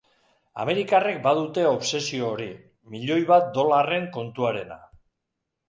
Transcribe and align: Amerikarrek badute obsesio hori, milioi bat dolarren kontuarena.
Amerikarrek 0.61 1.19
badute 1.27 1.65
obsesio 1.73 2.25
hori, 2.31 2.49
milioi 2.95 3.21
bat 3.35 3.55
dolarren 3.61 4.11
kontuarena. 4.19 4.83